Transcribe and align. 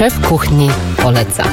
szef 0.00 0.28
kuchni 0.28 0.70
poleca. 0.96 1.44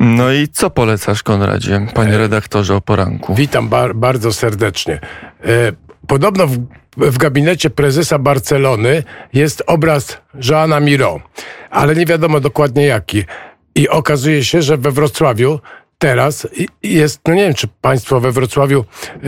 No 0.00 0.32
i 0.32 0.48
co 0.48 0.70
polecasz, 0.70 1.22
Konradzie, 1.22 1.86
panie 1.94 2.18
redaktorze 2.18 2.76
o 2.76 2.80
poranku? 2.80 3.34
Witam 3.34 3.68
bar 3.68 3.94
bardzo 3.94 4.32
serdecznie. 4.32 5.00
E, 5.44 5.72
podobno 6.06 6.46
w, 6.46 6.58
w 6.96 7.18
gabinecie 7.18 7.70
prezesa 7.70 8.18
Barcelony 8.18 9.02
jest 9.32 9.62
obraz 9.66 10.18
Joana 10.48 10.80
Miro, 10.80 11.20
ale 11.70 11.96
nie 11.96 12.06
wiadomo 12.06 12.40
dokładnie 12.40 12.86
jaki. 12.86 13.24
I 13.74 13.88
okazuje 13.88 14.44
się, 14.44 14.62
że 14.62 14.76
we 14.76 14.90
Wrocławiu 14.90 15.60
teraz 15.98 16.48
jest, 16.82 17.20
no 17.28 17.34
nie 17.34 17.42
wiem, 17.42 17.54
czy 17.54 17.68
państwo 17.80 18.20
we 18.20 18.32
Wrocławiu 18.32 18.84
e, 19.14 19.24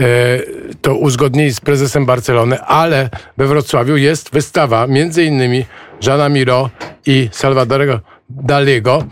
to 0.81 0.95
uzgodnili 0.95 1.53
z 1.53 1.61
prezesem 1.61 2.05
Barcelony, 2.05 2.61
ale 2.61 3.09
we 3.37 3.47
Wrocławiu 3.47 3.97
jest 3.97 4.31
wystawa 4.33 4.87
między 4.87 5.23
innymi 5.23 5.65
Żana 5.99 6.29
Miro 6.29 6.69
i 7.05 7.29
Salvadorego 7.31 7.99
Daliego 8.29 9.03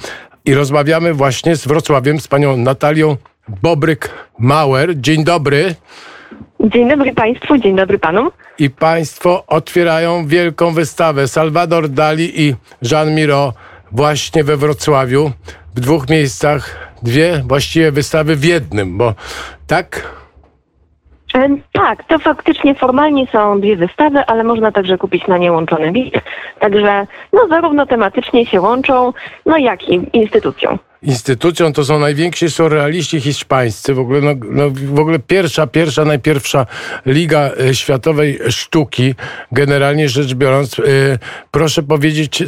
i 0.45 0.53
rozmawiamy 0.53 1.13
właśnie 1.13 1.55
z 1.55 1.67
Wrocławiem, 1.67 2.19
z 2.19 2.27
panią 2.27 2.57
Natalią 2.57 3.17
Bobryk-Mauer. 3.63 4.95
Dzień 4.95 5.23
dobry. 5.23 5.75
Dzień 6.59 6.89
dobry 6.89 7.13
Państwu, 7.13 7.57
dzień 7.57 7.75
dobry 7.75 7.99
Panom. 7.99 8.31
I 8.59 8.69
Państwo 8.69 9.43
otwierają 9.47 10.27
wielką 10.27 10.71
wystawę 10.71 11.27
Salvador 11.27 11.89
Dali 11.89 12.41
i 12.41 12.55
Jean 12.91 13.15
Miro 13.15 13.53
właśnie 13.91 14.43
we 14.43 14.57
Wrocławiu. 14.57 15.31
W 15.75 15.79
dwóch 15.79 16.09
miejscach, 16.09 16.89
dwie 17.03 17.43
właściwie 17.47 17.91
wystawy 17.91 18.35
w 18.35 18.43
jednym, 18.43 18.97
bo 18.97 19.13
tak 19.67 20.19
Tak, 21.71 22.03
to 22.03 22.19
faktycznie 22.19 22.75
formalnie 22.75 23.27
są 23.27 23.61
dwie 23.61 23.75
wystawy, 23.75 24.19
ale 24.19 24.43
można 24.43 24.71
także 24.71 24.97
kupić 24.97 25.27
na 25.27 25.37
nie 25.37 25.51
łączony 25.51 25.91
bilet. 25.91 26.23
Także 26.59 27.07
no 27.33 27.47
zarówno 27.49 27.85
tematycznie 27.85 28.45
się 28.45 28.61
łączą, 28.61 29.13
no 29.45 29.57
jak 29.57 29.89
i 29.89 30.01
instytucją. 30.13 30.77
instytucją 31.01 31.73
to 31.73 31.85
są 31.85 31.99
najwięksi 31.99 32.49
surrealiści 32.49 33.21
hiszpańscy. 33.21 33.93
W 33.93 33.99
ogóle, 33.99 34.21
no, 34.21 34.31
no, 34.49 34.69
w 34.69 34.99
ogóle 34.99 35.19
pierwsza, 35.19 35.67
pierwsza, 35.67 36.05
najpierwsza 36.05 36.65
Liga 37.05 37.49
e, 37.69 37.75
Światowej 37.75 38.39
Sztuki, 38.49 39.15
generalnie 39.51 40.09
rzecz 40.09 40.33
biorąc. 40.33 40.79
E, 40.79 40.83
proszę 41.51 41.83
powiedzieć, 41.83 42.41
e, 42.41 42.45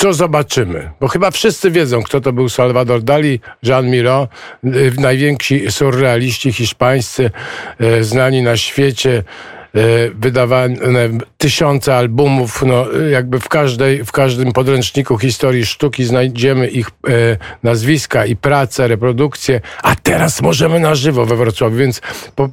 co 0.00 0.12
zobaczymy? 0.12 0.90
Bo 1.00 1.08
chyba 1.08 1.30
wszyscy 1.30 1.70
wiedzą, 1.70 2.02
kto 2.02 2.20
to 2.20 2.32
był 2.32 2.48
Salvador 2.48 3.02
Dali, 3.02 3.40
Jean 3.62 3.90
Miro, 3.90 4.28
e, 4.64 4.68
najwięksi 5.00 5.70
surrealiści 5.70 6.52
hiszpańscy, 6.52 7.30
e, 7.80 8.04
znani 8.04 8.42
na 8.42 8.56
świecie. 8.56 9.22
e, 9.74 9.80
Wydawane 10.14 10.76
tysiące 11.38 11.96
albumów, 11.96 12.62
no 12.66 12.86
jakby 13.10 13.40
w, 13.40 13.48
każdej, 13.48 14.04
w 14.04 14.12
każdym 14.12 14.52
podręczniku 14.52 15.18
historii 15.18 15.66
sztuki 15.66 16.04
znajdziemy 16.04 16.68
ich 16.68 16.90
nazwiska 17.62 18.26
i 18.26 18.36
prace, 18.36 18.88
reprodukcje, 18.88 19.60
a 19.82 19.94
teraz 19.94 20.42
możemy 20.42 20.80
na 20.80 20.94
żywo 20.94 21.26
we 21.26 21.36
Wrocławiu, 21.36 21.76
więc 21.76 22.00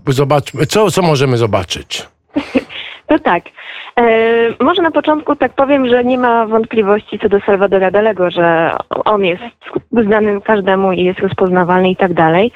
zobaczmy, 0.08 0.66
co, 0.66 0.92
co 0.92 1.02
możemy 1.02 1.38
zobaczyć? 1.38 2.06
To 3.08 3.20
tak. 3.20 3.44
E, 3.98 4.64
może 4.64 4.82
na 4.82 4.92
początku 4.92 5.36
tak 5.36 5.54
powiem, 5.54 5.88
że 5.90 6.04
nie 6.04 6.18
ma 6.18 6.46
wątpliwości 6.46 7.20
co 7.20 7.30
do 7.30 7.40
Salvadora 7.40 7.92
Dalego, 7.92 8.32
że 8.32 8.78
on 9.06 9.26
jest 9.26 9.44
znany 9.92 10.42
każdemu 10.42 10.92
i 10.92 11.04
jest 11.04 11.20
rozpoznawalny 11.20 11.90
i 11.90 11.96
tak 11.96 12.14
dalej. 12.14 12.52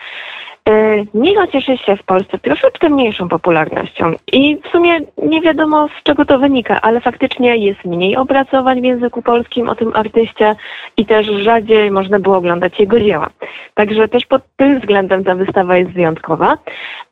E, 0.69 1.03
Miro 1.13 1.47
cieszy 1.47 1.77
się 1.77 1.95
w 1.95 2.03
Polsce 2.03 2.39
troszeczkę 2.39 2.89
mniejszą 2.89 3.29
popularnością 3.29 4.13
i 4.31 4.57
w 4.63 4.67
sumie 4.67 4.99
nie 5.23 5.41
wiadomo 5.41 5.87
z 5.87 6.03
czego 6.03 6.25
to 6.25 6.39
wynika, 6.39 6.81
ale 6.81 7.01
faktycznie 7.01 7.57
jest 7.57 7.85
mniej 7.85 8.15
opracowań 8.15 8.81
w 8.81 8.85
języku 8.85 9.21
polskim 9.21 9.69
o 9.69 9.75
tym 9.75 9.91
artyście 9.95 10.55
i 10.97 11.05
też 11.05 11.27
rzadziej 11.27 11.91
można 11.91 12.19
było 12.19 12.37
oglądać 12.37 12.79
jego 12.79 12.99
dzieła. 12.99 13.29
Także 13.73 14.07
też 14.07 14.25
pod 14.25 14.41
tym 14.55 14.79
względem 14.79 15.23
ta 15.23 15.35
wystawa 15.35 15.77
jest 15.77 15.91
wyjątkowa. 15.91 16.57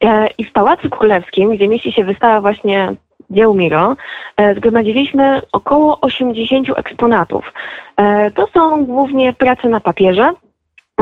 E, 0.03 0.27
I 0.37 0.43
w 0.43 0.51
Pałacu 0.51 0.89
Królewskim, 0.89 1.55
gdzie 1.55 1.67
mieści 1.67 1.91
się 1.91 2.03
wystawa 2.03 2.41
właśnie 2.41 2.95
dzieł 3.29 3.53
Miro, 3.53 3.95
e, 4.37 4.55
zgromadziliśmy 4.55 5.41
około 5.51 5.99
80 6.01 6.67
eksponatów. 6.75 7.53
E, 7.97 8.31
To 8.31 8.47
są 8.53 8.85
głównie 8.85 9.33
prace 9.33 9.69
na 9.69 9.79
papierze, 9.79 10.33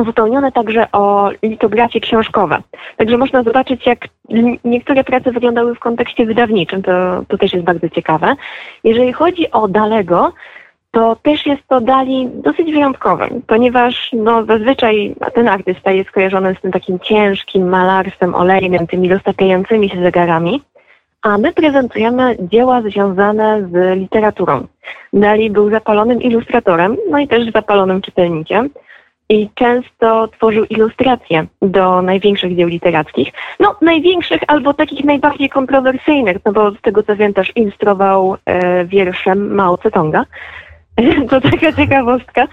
uzupełnione 0.01 0.51
także 0.51 0.87
o 0.91 1.29
litografie 1.43 1.99
książkowe. 1.99 2.61
Także 2.97 3.17
można 3.17 3.43
zobaczyć, 3.43 3.85
jak 3.85 4.07
niektóre 4.63 5.03
prace 5.03 5.31
wyglądały 5.31 5.75
w 5.75 5.79
kontekście 5.79 6.25
wydawniczym. 6.25 6.83
To, 6.83 6.91
to 7.27 7.37
też 7.37 7.53
jest 7.53 7.65
bardzo 7.65 7.89
ciekawe. 7.89 8.35
Jeżeli 8.83 9.13
chodzi 9.13 9.51
o 9.51 9.67
Dalego, 9.67 10.33
to 10.91 11.15
też 11.15 11.45
jest 11.45 11.67
to 11.67 11.81
Dali 11.81 12.29
dosyć 12.33 12.71
wyjątkowe, 12.71 13.27
ponieważ 13.47 14.09
no, 14.13 14.45
zazwyczaj 14.45 15.15
ten 15.33 15.47
artysta 15.47 15.91
jest 15.91 16.11
kojarzony 16.11 16.55
z 16.55 16.61
tym 16.61 16.71
takim 16.71 16.99
ciężkim 16.99 17.69
malarstwem 17.69 18.35
olejnym, 18.35 18.87
tymi 18.87 19.09
roztapiającymi 19.09 19.89
się 19.89 20.03
zegarami, 20.03 20.61
a 21.27 21.37
my 21.37 21.53
prezentujemy 21.53 22.37
dzieła 22.39 22.81
związane 22.81 23.67
z 23.71 23.97
literaturą. 23.99 24.67
Dali 25.13 25.49
był 25.49 25.69
zapalonym 25.69 26.21
ilustratorem, 26.21 26.97
no 27.09 27.19
i 27.19 27.27
też 27.27 27.51
zapalonym 27.51 28.01
czytelnikiem 28.01 28.69
i 29.29 29.49
często 29.55 30.27
tworzył 30.27 30.65
ilustracje 30.65 31.45
do 31.61 32.01
największych 32.01 32.55
dzieł 32.55 32.69
literackich. 32.69 33.31
No, 33.59 33.75
największych 33.81 34.41
albo 34.47 34.73
takich 34.73 35.05
najbardziej 35.05 35.49
kontrowersyjnych, 35.49 36.37
no 36.45 36.51
bo 36.51 36.71
z 36.71 36.81
tego 36.81 37.03
co 37.03 37.15
wiem 37.15 37.33
też 37.33 37.51
ilustrował 37.55 38.37
e, 38.45 38.85
wierszem 38.85 39.55
Mao 39.55 39.77
Tse-tonga. 39.77 40.25
To 41.29 41.41
taka 41.41 41.73
ciekawostka. 41.73 42.47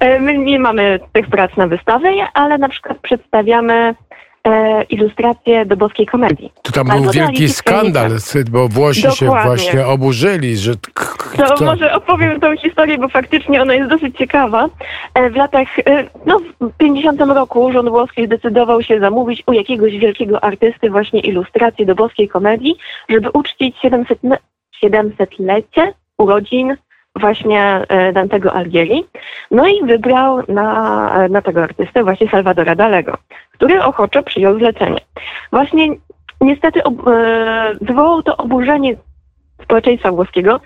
E, 0.00 0.20
My 0.20 0.38
nie 0.38 0.58
mamy 0.58 1.00
tych 1.12 1.26
prac 1.26 1.56
na 1.56 1.66
wystawie, 1.66 2.26
ale 2.34 2.58
na 2.58 2.68
przykład 2.68 2.98
przedstawiamy 2.98 3.94
e, 4.44 4.82
ilustracje 4.82 5.66
do 5.66 5.76
boskiej 5.76 6.06
komedii. 6.06 6.52
To 6.62 6.72
tam 6.72 6.90
Albo 6.90 7.02
był 7.02 7.12
wielki 7.12 7.48
skandal, 7.48 8.10
bo 8.50 8.68
Włosi 8.68 9.02
się 9.02 9.26
Dokładnie. 9.26 9.50
właśnie 9.50 9.86
oburzyli, 9.86 10.56
że 10.56 10.72
To 11.36 11.64
może 11.64 11.94
opowiem 11.94 12.40
tą 12.40 12.56
historię, 12.56 12.98
bo 12.98 13.08
faktycznie 13.08 13.62
ona 13.62 13.74
jest 13.74 13.90
dosyć 13.90 14.16
ciekawa. 14.16 14.68
E, 15.14 15.30
W 15.30 15.36
latach, 15.36 15.68
e, 15.78 16.04
no 16.26 16.40
w 16.60 16.72
50 16.78 17.20
roku 17.20 17.72
rząd 17.72 17.88
włoski 17.88 18.26
zdecydował 18.26 18.82
się 18.82 19.00
zamówić 19.00 19.42
u 19.46 19.52
jakiegoś 19.52 19.92
wielkiego 19.98 20.44
artysty 20.44 20.90
właśnie 20.90 21.20
ilustrację 21.20 21.86
do 21.86 21.94
boskiej 21.94 22.28
komedii, 22.28 22.76
żeby 23.08 23.30
uczcić 23.30 23.76
700, 23.82 24.18
700-lecie 24.84 25.92
urodzin 26.18 26.76
właśnie 27.16 27.84
e, 27.88 28.12
Dantego 28.12 28.52
Alighieri. 28.52 29.04
No 29.50 29.66
i 29.66 29.86
wybrał 29.86 30.42
na, 30.48 31.28
na 31.28 31.42
tego 31.42 31.62
artystę 31.62 32.04
właśnie 32.04 32.28
Salvadora 32.28 32.74
Dalego, 32.74 33.16
który 33.52 33.82
ochoczo 33.82 34.22
przyjął 34.22 34.58
zlecenie. 34.58 35.00
Właśnie 35.52 35.88
niestety 36.40 36.82
ob, 36.82 37.08
e, 37.08 38.22
to 38.24 38.36
oburzenie 38.36 38.96
społeczeństwa 39.62 40.12
włoskiego, 40.12 40.60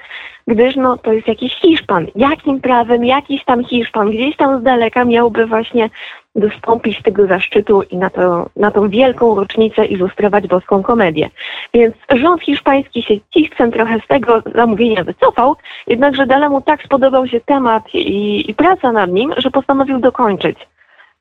gdyż 0.46 0.76
no, 0.76 0.98
to 0.98 1.12
jest 1.12 1.28
jakiś 1.28 1.54
Hiszpan. 1.54 2.06
Jakim 2.16 2.60
prawem 2.60 3.04
jakiś 3.04 3.44
tam 3.44 3.64
Hiszpan 3.64 4.10
gdzieś 4.10 4.36
tam 4.36 4.60
z 4.60 4.62
daleka 4.62 5.04
miałby 5.04 5.46
właśnie 5.46 5.90
dostąpić 6.34 7.02
tego 7.02 7.26
zaszczytu 7.26 7.82
i 7.82 7.96
na, 7.96 8.10
to, 8.10 8.50
na 8.56 8.70
tą 8.70 8.88
wielką 8.88 9.34
rocznicę 9.34 9.86
ilustrować 9.86 10.46
boską 10.46 10.82
komedię. 10.82 11.30
Więc 11.74 11.94
rząd 12.14 12.42
hiszpański 12.42 13.02
się 13.02 13.14
cichcem 13.30 13.72
trochę 13.72 14.00
z 14.00 14.06
tego 14.06 14.42
zamówienia 14.54 15.04
wycofał, 15.04 15.56
jednakże 15.86 16.26
Dalemu 16.26 16.60
tak 16.60 16.82
spodobał 16.82 17.26
się 17.26 17.40
temat 17.40 17.94
i, 17.94 18.50
i 18.50 18.54
praca 18.54 18.92
nad 18.92 19.10
nim, 19.10 19.34
że 19.36 19.50
postanowił 19.50 19.98
dokończyć, 19.98 20.58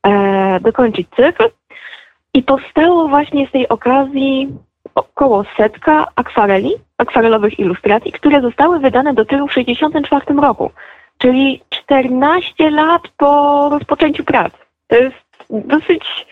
e, 0.07 0.59
dokończyć 0.59 1.07
cykl 1.15 1.49
i 2.33 2.43
powstało 2.43 3.07
właśnie 3.07 3.47
z 3.47 3.51
tej 3.51 3.69
okazji 3.69 4.49
około 4.95 5.43
setka 5.57 6.07
akwareli, 6.15 6.71
akwarelowych 6.97 7.59
ilustracji, 7.59 8.11
które 8.11 8.41
zostały 8.41 8.79
wydane 8.79 9.13
do 9.13 9.25
tyłu 9.25 9.47
w 9.47 9.53
1964 9.53 10.41
roku, 10.41 10.71
czyli 11.17 11.61
14 11.69 12.71
lat 12.71 13.01
po 13.17 13.69
rozpoczęciu 13.69 14.23
prac. 14.23 14.53
To 14.87 14.95
jest 14.95 15.15
dosyć 15.49 16.25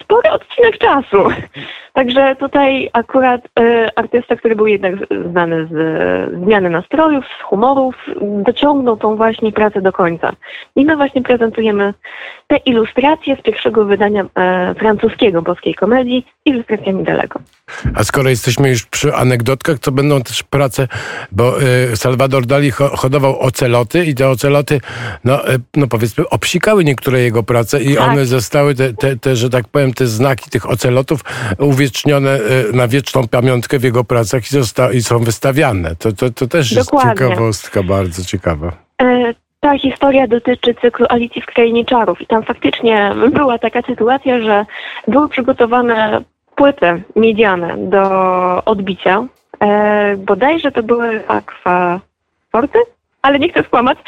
spory 0.00 0.30
odcinek 0.30 0.78
czasu. 0.78 1.16
Także 1.92 2.36
tutaj 2.36 2.90
akurat 2.92 3.40
e, 3.60 3.88
artysta, 3.96 4.36
który 4.36 4.56
był 4.56 4.66
jednak 4.66 4.94
znany 5.30 5.66
z 5.66 5.74
zmiany 6.44 6.70
nastrojów, 6.70 7.24
z 7.38 7.42
humorów, 7.42 7.94
dociągnął 8.20 8.96
tą 8.96 9.16
właśnie 9.16 9.52
pracę 9.52 9.82
do 9.82 9.92
końca. 9.92 10.32
I 10.76 10.84
my 10.84 10.96
właśnie 10.96 11.22
prezentujemy 11.22 11.94
te 12.46 12.56
ilustracje 12.56 13.36
z 13.36 13.42
pierwszego 13.42 13.84
wydania 13.84 14.24
e, 14.34 14.74
francuskiego 14.74 15.42
boskiej 15.42 15.74
komedii, 15.74 16.26
ilustracjami 16.44 17.04
Dalego. 17.04 17.40
A 17.94 18.04
skoro 18.04 18.30
jesteśmy 18.30 18.70
już 18.70 18.82
przy 18.86 19.14
anegdotkach, 19.14 19.78
to 19.78 19.92
będą 19.92 20.22
też 20.22 20.42
prace, 20.42 20.88
bo 21.32 21.62
y, 21.62 21.96
Salvador 21.96 22.46
Dali 22.46 22.70
ho, 22.70 22.96
hodował 22.96 23.40
oceloty 23.40 24.04
i 24.04 24.14
te 24.14 24.28
oceloty, 24.28 24.80
no, 25.24 25.50
y, 25.52 25.60
no 25.76 25.86
powiedzmy, 25.86 26.28
obsikały 26.28 26.84
niektóre 26.84 27.20
jego 27.20 27.42
prace 27.42 27.82
i 27.82 27.94
Tak. 27.94 28.08
one 28.08 28.26
zostały, 28.26 28.74
te, 28.74 28.94
te, 28.94 29.16
te, 29.16 29.36
że 29.36 29.50
tak 29.50 29.68
powiem, 29.68 29.94
te 29.94 30.06
znaki 30.06 30.50
tych 30.50 30.70
ocelotów 30.70 31.20
uwiecznione 31.58 32.38
y, 32.38 32.72
na 32.72 32.88
wieczną 32.88 33.28
pamiątkę 33.28 33.78
w 33.78 33.82
jego 33.82 34.04
pracach 34.04 34.42
i, 34.42 34.48
zosta, 34.48 34.92
i 34.92 35.02
są 35.02 35.18
wystawiane. 35.18 35.96
To, 35.96 36.12
to, 36.12 36.30
to 36.30 36.46
też 36.46 36.72
jest 36.72 36.90
Dokładnie. 36.90 37.12
ciekawostka, 37.12 37.82
bardzo 37.82 38.24
ciekawa. 38.24 38.72
E, 39.02 39.34
ta 39.60 39.78
historia 39.78 40.26
dotyczy 40.26 40.74
cyklu 40.74 41.06
Alicji 41.08 41.42
w 41.42 41.46
Krainie 41.46 41.84
Czarów 41.84 42.20
i 42.20 42.26
tam 42.26 42.42
faktycznie 42.42 43.12
była 43.32 43.58
taka 43.58 43.82
sytuacja, 43.82 44.40
że 44.40 44.66
były 45.08 45.28
przygotowane 45.28 46.20
płyty 46.60 47.02
miedziane 47.16 47.76
do 47.76 48.04
odbicia. 48.64 49.24
E, 49.60 50.16
bodajże 50.16 50.72
to 50.72 50.82
były 50.82 51.28
akwaforty, 51.28 52.78
ale 53.22 53.38
nie 53.38 53.48
chcę 53.48 53.62
skłamać. 53.62 53.98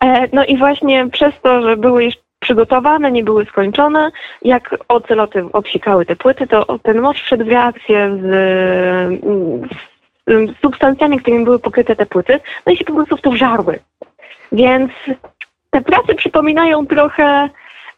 E, 0.00 0.28
no 0.32 0.44
i 0.44 0.56
właśnie 0.56 1.08
przez 1.08 1.34
to, 1.42 1.62
że 1.62 1.76
były 1.76 2.04
już 2.04 2.14
przygotowane, 2.40 3.12
nie 3.12 3.24
były 3.24 3.44
skończone, 3.46 4.10
jak 4.42 4.76
oceloty 4.88 5.44
obsikały 5.52 6.06
te 6.06 6.16
płyty, 6.16 6.46
to 6.46 6.78
ten 6.78 7.00
moc 7.00 7.16
wszedł 7.16 7.44
w 7.44 7.48
reakcję 7.48 8.18
z, 8.22 8.24
z, 10.26 10.50
z 10.50 10.60
substancjami, 10.60 11.20
którymi 11.20 11.44
były 11.44 11.58
pokryte 11.58 11.96
te 11.96 12.06
płyty, 12.06 12.40
no 12.66 12.72
i 12.72 12.76
się 12.76 12.84
po 12.84 12.94
prostu 12.94 13.16
w 13.16 13.20
to 13.20 13.30
wżarły. 13.30 13.78
Więc 14.52 14.92
te 15.70 15.80
prace 15.80 16.14
przypominają 16.14 16.86
trochę 16.86 17.48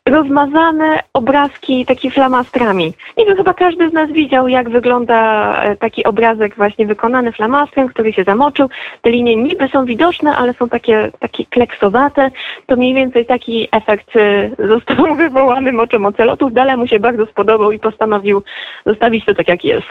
rozmazane 0.09 1.01
obrazki 1.13 1.87
takie 1.87 2.11
flamastrami. 2.11 2.95
Nie 3.17 3.27
wiem, 3.27 3.37
chyba 3.37 3.55
każdy 3.55 3.91
z 3.91 3.93
nas 3.93 4.13
widział, 4.13 4.49
jak 4.49 4.71
wygląda 4.71 5.63
e, 5.63 5.77
taki 5.77 6.05
obrazek 6.05 6.57
właśnie 6.57 6.87
wykonany 6.87 7.33
flamastrem, 7.33 7.89
który 7.89 8.13
się 8.13 8.25
zamoczył. 8.25 8.69
Te 9.03 9.11
linie 9.11 9.37
niby 9.37 9.69
są 9.69 9.85
widoczne, 9.85 10.37
ale 10.37 10.55
są 10.55 10.69
takie, 10.69 11.11
takie 11.19 11.45
kleksowate. 11.47 12.31
To 12.67 12.77
mniej 12.77 12.95
więcej 12.95 13.27
taki 13.27 13.69
efekt 13.73 14.17
e, 14.17 14.51
został 14.69 15.15
wywołany 15.17 15.73
moczem 15.73 16.07
ocelotów. 16.07 16.53
Dalej 16.53 16.77
mu 16.77 16.87
się 16.87 17.01
bardzo 17.01 17.27
spodobał 17.27 17.73
i 17.73 17.79
postanowił 17.79 18.43
zostawić 18.87 19.25
to 19.25 19.35
tak, 19.35 19.49
jak 19.49 19.65
jest. 19.65 19.87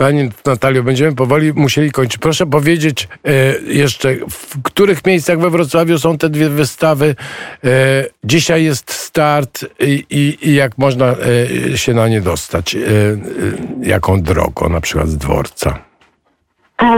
Pani 0.00 0.30
Natalio, 0.46 0.82
będziemy 0.82 1.14
powoli 1.14 1.52
musieli 1.52 1.90
kończyć. 1.90 2.18
Proszę 2.18 2.46
powiedzieć 2.46 3.08
e, 3.24 3.32
jeszcze, 3.74 4.14
w 4.30 4.62
których 4.62 5.06
miejscach 5.06 5.38
we 5.38 5.50
Wrocławiu 5.50 5.98
są 5.98 6.18
te 6.18 6.28
dwie 6.28 6.48
wystawy. 6.48 7.14
E, 7.64 7.68
dzisiaj 8.24 8.64
jest 8.64 8.92
start 8.92 9.66
i, 9.80 10.04
i, 10.10 10.48
i 10.48 10.54
jak 10.54 10.78
można 10.78 11.06
e, 11.72 11.78
się 11.78 11.94
na 11.94 12.08
nie 12.08 12.20
dostać? 12.20 12.74
E, 12.74 12.78
e, 12.80 12.86
jaką 13.82 14.22
drogą, 14.22 14.68
na 14.68 14.80
przykład 14.80 15.08
z 15.08 15.16
dworca? 15.16 15.78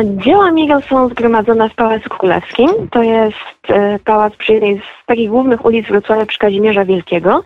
Dzieła 0.05 0.51
Miguel 0.51 0.83
są 0.83 1.09
zgromadzone 1.09 1.71
w 1.71 1.75
Pałacu 1.75 2.09
Królewskim. 2.09 2.69
To 2.91 3.03
jest 3.03 3.62
pałac 4.05 4.37
przy 4.37 4.53
jednej 4.53 4.79
z 4.79 5.07
takich 5.07 5.31
głównych 5.31 5.65
ulic 5.65 5.87
Wrocławia 5.89 6.27
przy 6.27 6.39
Kazimierza 6.39 6.85
Wielkiego. 6.85 7.43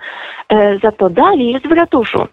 E, 0.49 0.79
Za 0.79 0.93
to 0.93 1.11
dalej 1.11 1.53
jest 1.53 1.67
w 1.67 1.73
ratuszu. 1.73 2.27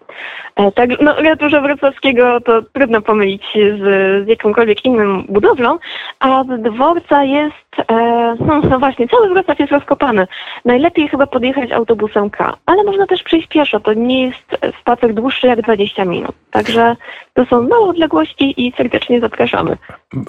E, 0.56 0.72
Tak, 0.72 0.90
no, 1.00 1.22
ratusza 1.22 1.60
wrocławskiego 1.60 2.40
to 2.40 2.62
trudno 2.62 3.00
pomylić 3.02 3.42
z, 3.54 3.80
z 4.26 4.28
jakąkolwiek 4.28 4.84
inną 4.84 5.22
budowlą, 5.28 5.78
a 6.20 6.44
dworca 6.44 7.24
jest, 7.24 7.90
e, 7.90 7.94
no, 8.40 8.60
no 8.70 8.78
właśnie, 8.78 9.08
cały 9.08 9.28
Wrocław 9.28 9.58
jest 9.58 9.72
rozkopany. 9.72 10.26
Najlepiej 10.64 11.08
chyba 11.08 11.26
podjechać 11.26 11.72
autobusem 11.72 12.30
K, 12.30 12.56
ale 12.66 12.84
można 12.84 13.06
też 13.06 13.22
przyjść 13.22 13.48
pieszo. 13.48 13.80
To 13.80 13.92
nie 13.92 14.22
jest 14.26 14.74
spacer 14.80 15.14
dłuższy 15.14 15.46
jak 15.46 15.62
20 15.62 16.04
minut. 16.04 16.32
Także 16.50 16.96
to 17.34 17.44
są 17.46 17.68
małe 17.68 17.86
odległości 17.88 18.66
i 18.66 18.72
serdecznie 18.76 19.20
zapraszamy. 19.20 19.76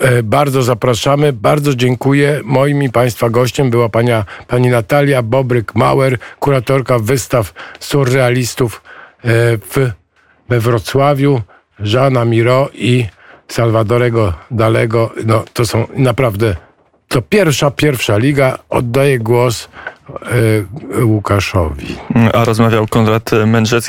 E, 0.02 0.24
Bardzo 0.24 0.62
zapraszamy, 0.62 1.34
bardzo 1.34 1.76
dziękuję. 1.76 2.40
Moim 2.44 2.84
i 2.84 2.90
Państwa 2.90 3.30
gościem 3.46 3.70
była 3.70 3.90
pania, 3.90 4.26
pani 4.48 4.70
Natalia 4.70 5.24
Bobryk-Mauer, 5.24 6.18
kuratorka 6.40 7.00
wystaw 7.00 7.54
surrealistów 7.80 8.82
e, 9.24 9.28
w, 9.58 9.92
we 10.50 10.60
Wrocławiu, 10.60 11.42
Żana 11.80 12.26
Miro 12.26 12.70
i 12.74 13.06
Salvadorego 13.48 14.34
Dalego. 14.52 15.12
No, 15.26 15.44
to 15.54 15.66
są 15.66 15.88
naprawdę, 15.96 16.56
to 17.08 17.22
pierwsza, 17.22 17.72
pierwsza 17.72 18.18
liga. 18.18 18.58
Oddaję 18.70 19.20
głos 19.20 19.70
e, 21.00 21.04
Łukaszowi. 21.06 21.96
A 22.34 22.46
rozmawiał 22.46 22.88
Konrad 22.88 23.32
Mędrzecki. 23.48 23.76